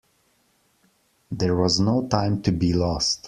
[1.29, 3.19] There was no time to be lost.